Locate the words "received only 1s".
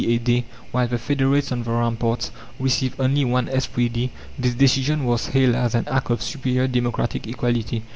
2.59-3.49